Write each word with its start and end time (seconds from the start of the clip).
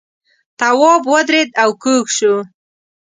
تواب 0.59 1.01
ودرېد 1.13 1.49
او 1.63 1.69
کوږ 1.83 2.05
شو. 2.17 2.35